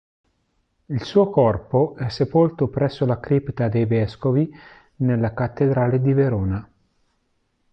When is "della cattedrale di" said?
4.95-6.13